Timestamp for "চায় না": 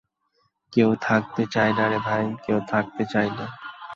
1.53-1.85, 3.05-3.45